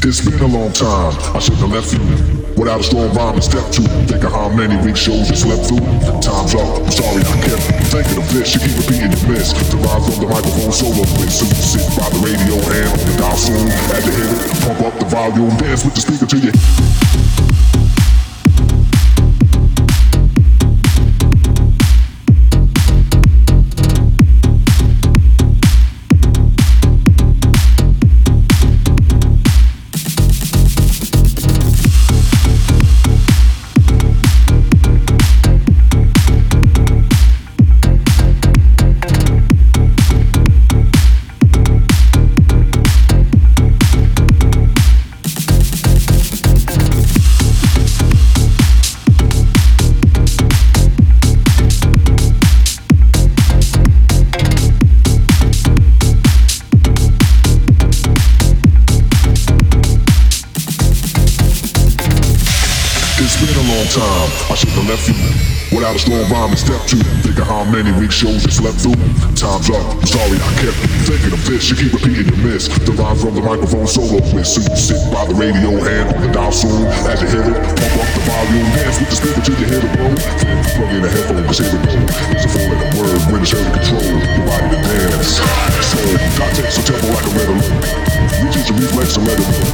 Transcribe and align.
It's 0.00 0.22
been 0.22 0.38
a 0.38 0.46
long 0.46 0.72
time, 0.72 1.10
I 1.34 1.38
shouldn't 1.40 1.66
have 1.66 1.72
left 1.74 1.92
you. 1.92 2.00
Without 2.54 2.80
a 2.80 2.82
strong 2.82 3.14
rhyme 3.14 3.34
and 3.34 3.42
step 3.42 3.66
two 3.70 3.82
Think 4.06 4.24
of 4.24 4.32
how 4.32 4.48
many 4.48 4.74
weak 4.82 4.96
shows 4.96 5.30
you 5.30 5.36
slept 5.36 5.66
through. 5.66 5.82
Time's 6.22 6.54
up, 6.54 6.82
I'm 6.82 6.90
sorry 6.90 7.22
I 7.22 7.36
kept 7.42 7.62
thinking 7.90 8.18
of 8.22 8.26
this. 8.32 8.54
You 8.54 8.60
keep 8.62 8.78
repeating 8.78 9.10
your 9.10 9.26
miss. 9.30 9.50
To 9.52 9.76
rise 9.76 10.06
from 10.06 10.22
the 10.22 10.30
microphone 10.30 10.72
solo 10.72 11.02
with 11.18 11.30
So 11.30 11.46
you 11.46 11.62
sit 11.62 11.86
by 11.98 12.10
the 12.10 12.20
radio 12.22 12.54
and 12.58 12.88
on 12.94 13.06
the 13.10 13.14
dial 13.18 13.36
soon. 13.36 13.66
As 13.90 14.06
you 14.06 14.12
hit 14.14 14.30
it, 14.30 14.62
pump 14.62 14.80
up 14.86 14.94
the 14.98 15.06
volume. 15.06 15.50
Dance 15.58 15.84
with 15.84 15.94
the 15.94 16.00
speaker 16.00 16.26
to 16.26 16.38
you 16.38 16.52
time. 63.54 64.28
I 64.50 64.54
should 64.54 64.68
have 64.76 64.88
left 64.88 65.08
you 65.08 65.16
without 65.72 65.96
a 65.96 66.00
strong 66.00 66.24
rhyme 66.28 66.52
and 66.52 66.58
step 66.58 66.80
two. 66.84 67.00
Think 67.24 67.38
of 67.40 67.46
how 67.48 67.64
many 67.64 67.92
weak 67.96 68.12
shows 68.12 68.44
you 68.44 68.52
slept 68.52 68.80
through. 68.84 68.98
Time's 69.36 69.70
up. 69.72 69.80
I'm 69.80 70.04
sorry 70.04 70.36
I 70.36 70.50
kept 70.60 70.76
thinking 71.08 71.32
of 71.32 71.40
this. 71.48 71.70
You 71.70 71.76
keep 71.76 71.92
repeating 71.92 72.28
your 72.28 72.40
miss. 72.44 72.68
The 72.68 72.92
rhyme 72.92 73.16
from 73.16 73.34
the 73.34 73.44
microphone 73.44 73.86
solo 73.86 74.20
with. 74.32 74.46
So 74.46 74.60
you 74.60 74.76
sit 74.76 75.00
by 75.12 75.24
the 75.24 75.36
radio 75.36 75.72
and 75.80 76.06
on 76.12 76.20
the 76.20 76.30
dial 76.32 76.52
soon. 76.52 76.84
As 77.08 77.22
you 77.22 77.28
hear 77.32 77.44
it, 77.48 77.56
pump 77.56 77.96
up 77.96 78.08
the 78.12 78.22
volume. 78.28 78.68
Dance 78.76 78.96
with 79.00 79.08
the 79.08 79.16
speaker 79.16 79.42
till 79.44 79.56
you 79.56 79.66
hear 79.72 79.80
the 79.80 79.90
blow. 79.96 80.12
Plug 80.76 80.90
in 80.92 81.02
a 81.04 81.10
headphone, 81.10 81.44
cause 81.48 81.58
here 81.62 81.72
we 81.72 81.78
go. 81.80 81.92
It's 82.34 82.44
a 82.44 82.50
four 82.52 82.66
letter 82.68 82.90
word 83.00 83.20
when 83.32 83.40
it's 83.40 83.52
to 83.52 83.60
control 83.72 84.04
your 84.04 84.44
body 84.44 84.66
to 84.72 84.78
dance. 84.84 85.40
So, 85.88 85.98
context 86.36 86.76
so 86.76 86.82
tempo 86.84 87.08
like 87.08 87.24
a 87.24 87.32
red 87.32 87.48
alert. 87.48 88.08
Reaches 88.44 88.68
your 88.68 88.76
reflex 88.78 89.16
and 89.16 89.24
let 89.24 89.40
it 89.40 89.46
go. 89.48 89.64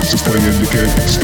This 0.00 0.14
is 0.16 0.22
playing, 0.24 0.44
you 0.60 0.68
can't 0.68 0.90
stop 1.08 1.23